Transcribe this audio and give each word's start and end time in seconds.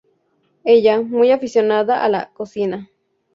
Ella, 0.63 0.99
muy 0.99 1.29
aficionada 1.29 2.03
a 2.03 2.09
la 2.09 2.33
cocina. 2.33 2.89